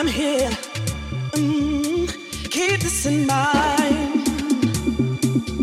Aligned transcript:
am 0.00 0.06
here. 0.06 0.48
Mm, 1.32 2.08
keep 2.50 2.80
this 2.80 3.04
in 3.04 3.26
mind. 3.26 4.24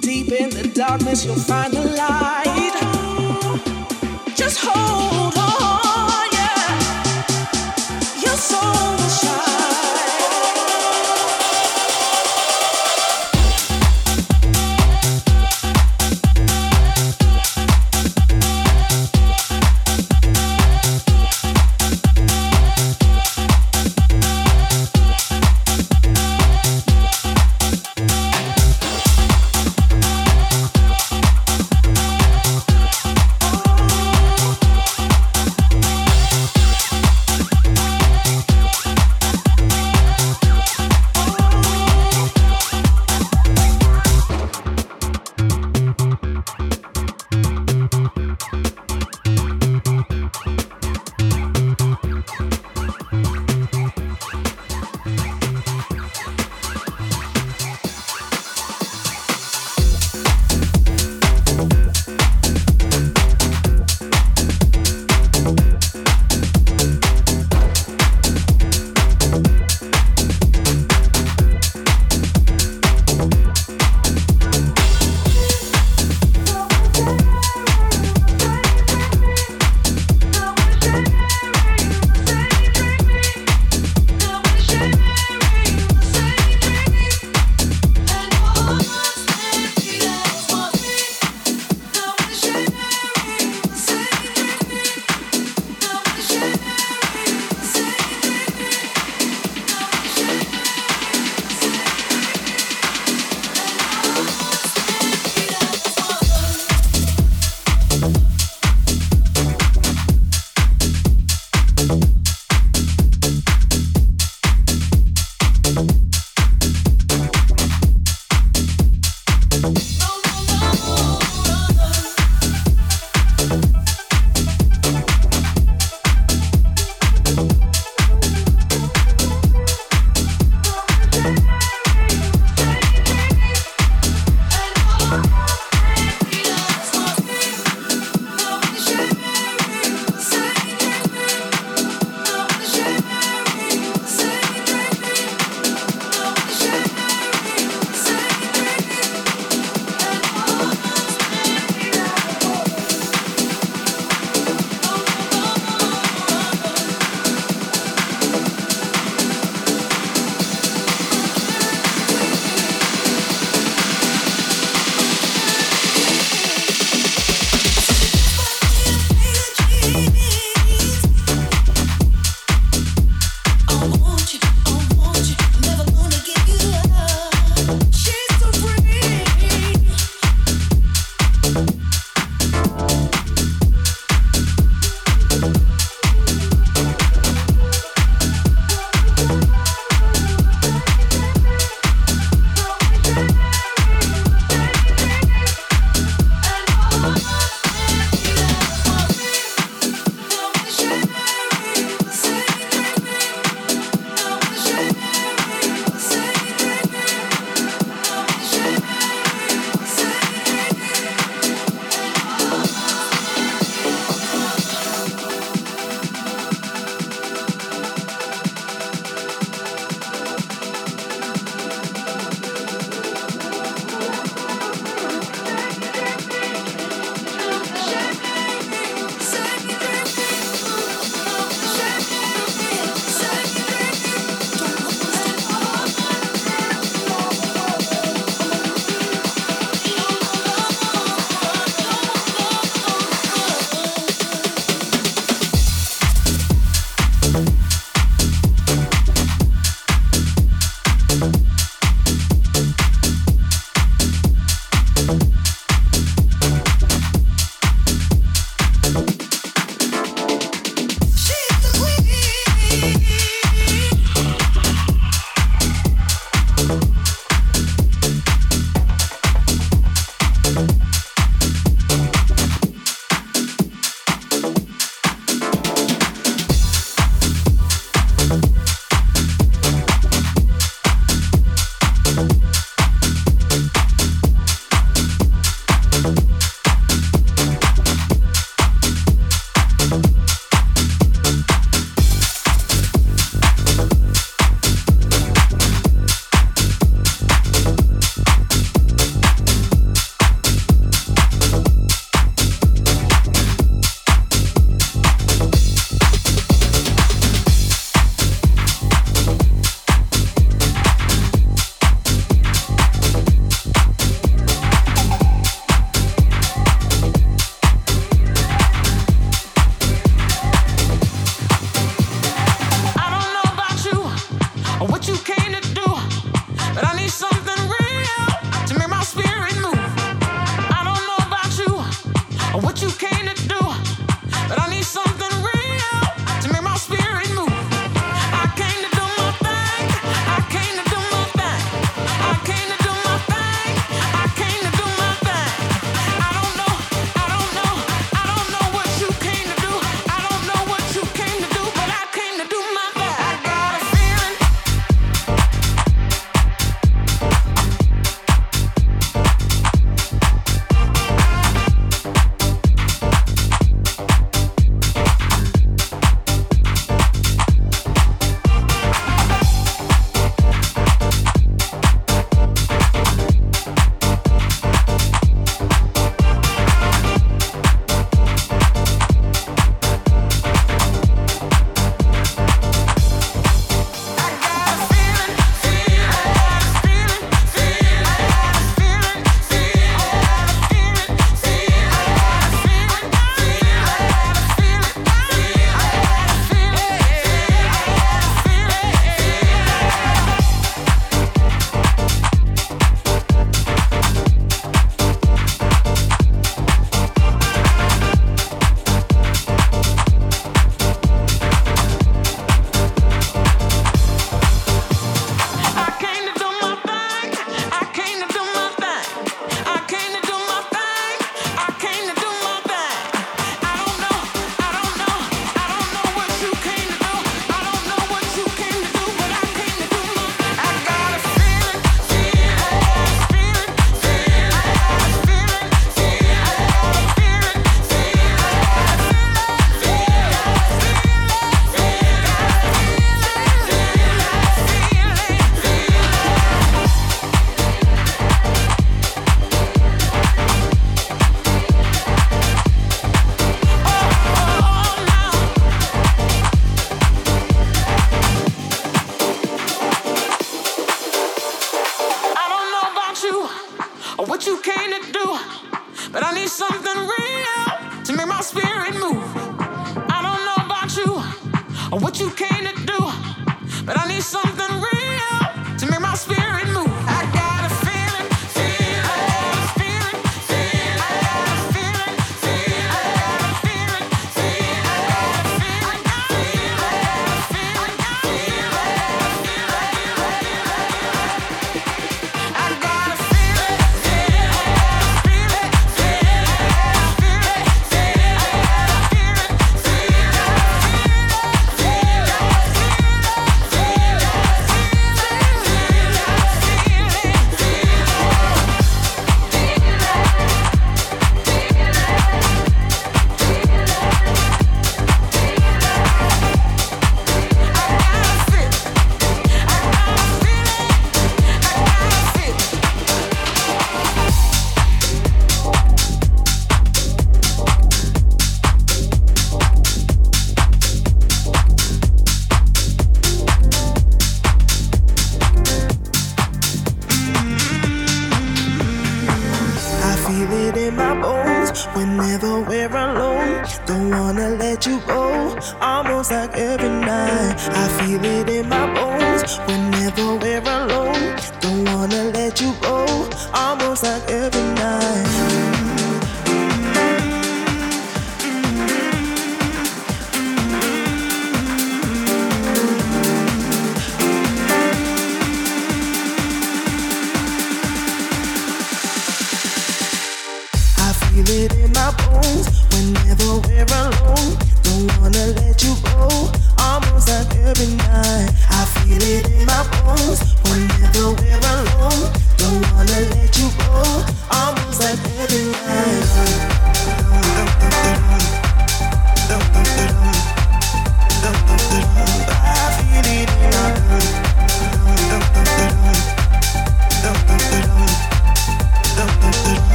Deep 0.00 0.32
in 0.32 0.48
the 0.48 0.72
darkness, 0.74 1.26
you'll 1.26 1.34
find 1.34 1.74
the 1.74 1.81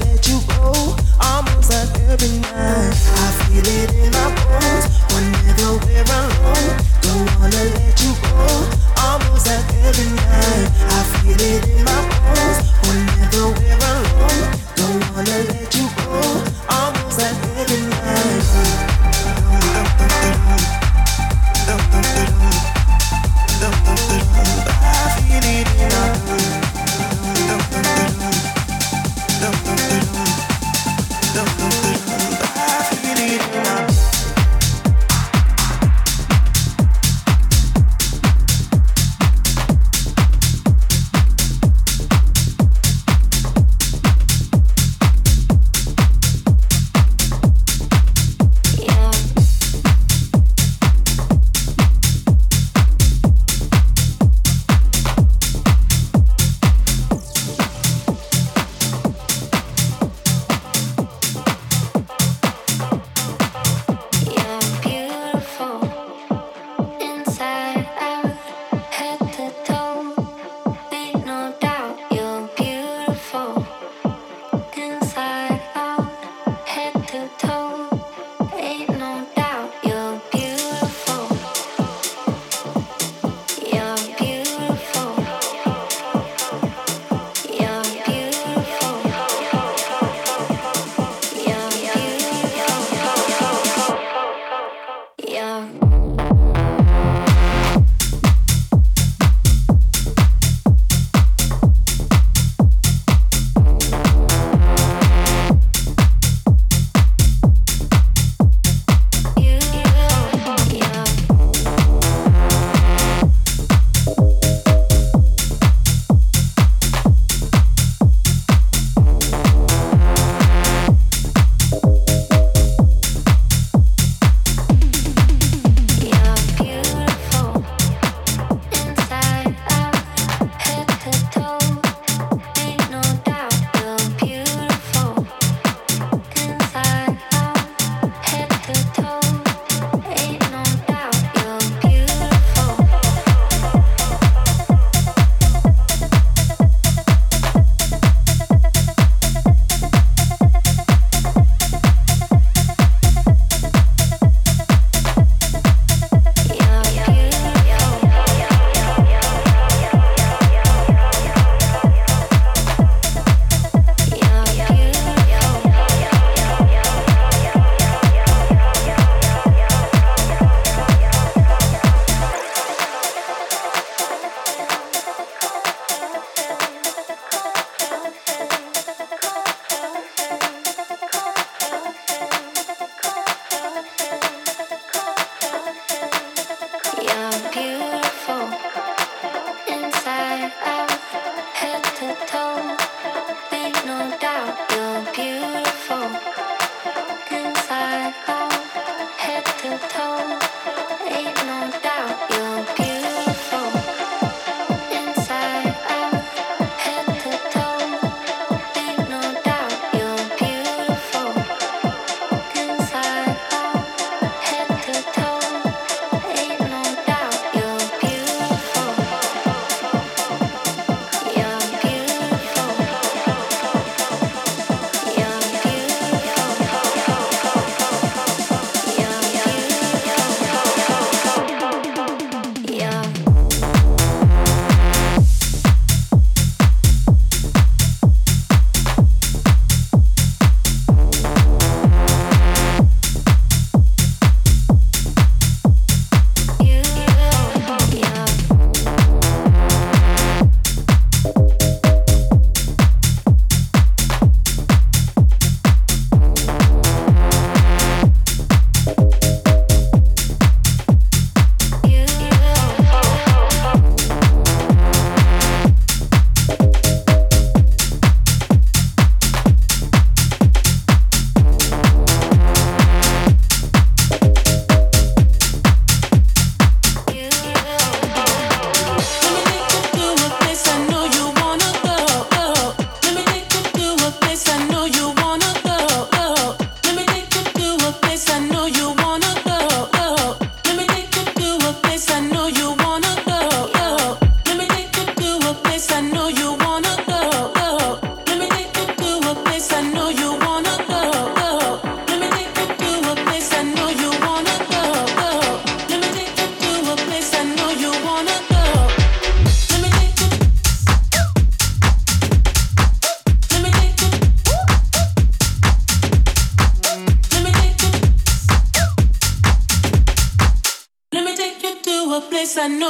let 0.00 0.26
you 0.28 0.40
go 0.56 0.96
almost 1.20 1.72
every 1.72 2.38
night. 2.40 2.94
I 3.22 3.26
feel 3.44 3.66
it 3.66 3.90
in 3.94 4.10
my 4.10 4.28
bones, 4.40 4.84
whenever 5.12 5.70
we're 5.84 6.02
alone. 6.02 6.68
Don't 7.02 7.28
wanna 7.38 7.62
let 7.76 7.96
you 8.02 8.12
go 8.26 8.68
almost 8.98 9.46
every 9.48 10.10
night. 10.10 10.66
I 10.96 11.00
feel 11.14 11.40
it 11.40 11.64
in 11.68 11.84
my 11.84 12.00
bones, 12.12 12.58
whenever 12.86 13.44
we're 13.58 13.76
alone. 13.76 14.40
Don't 14.76 15.02
wanna 15.14 15.59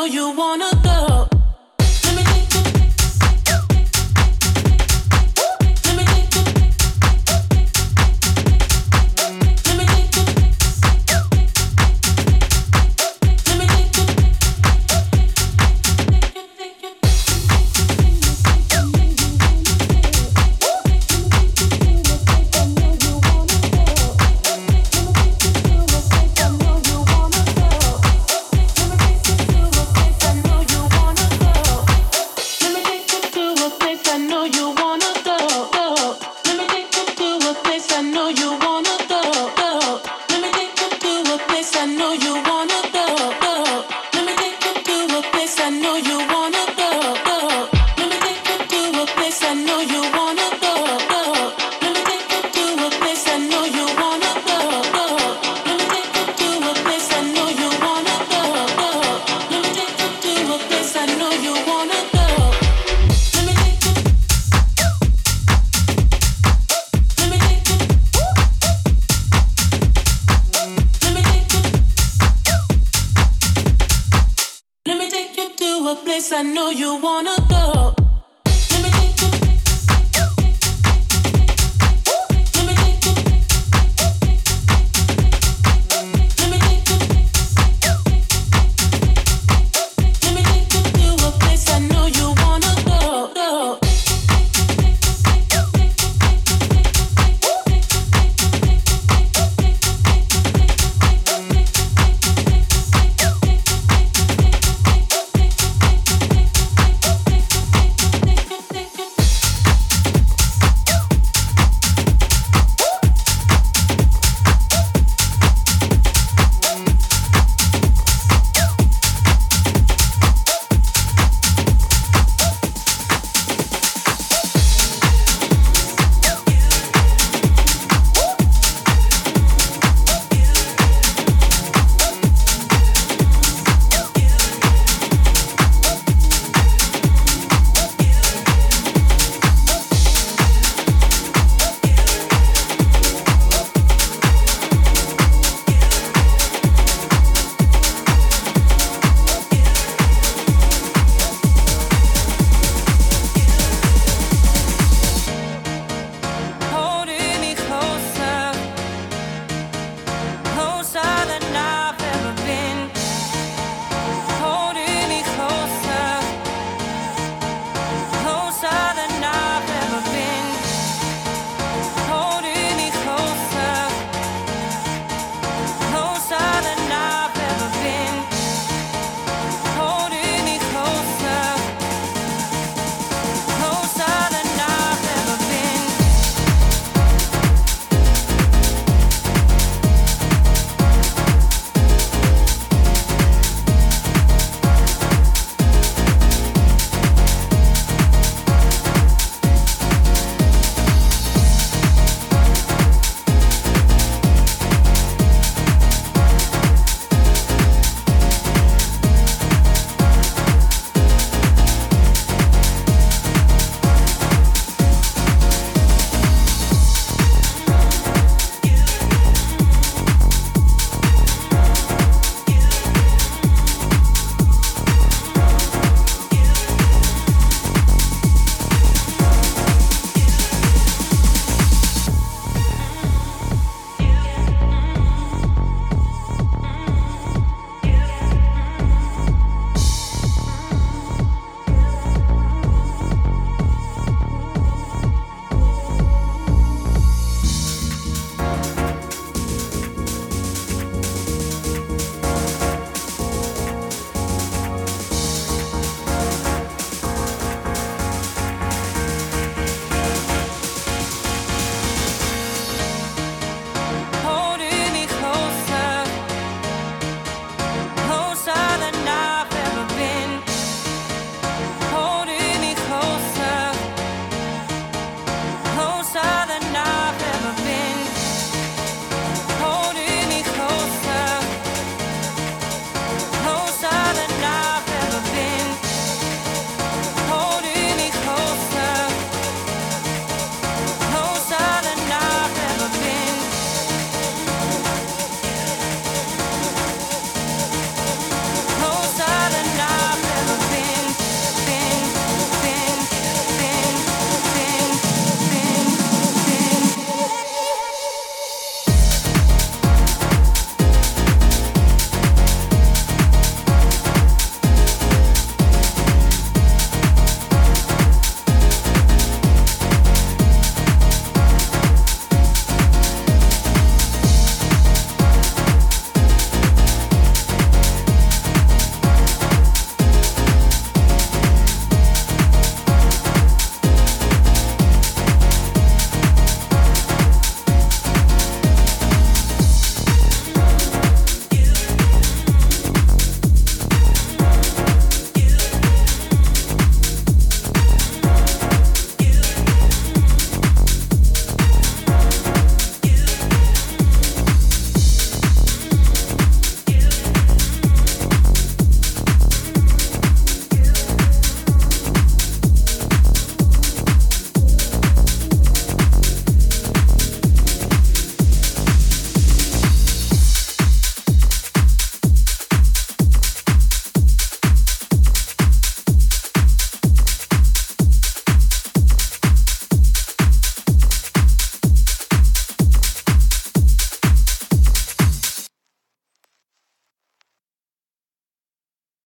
you 0.07 0.31
wanna 0.31 0.60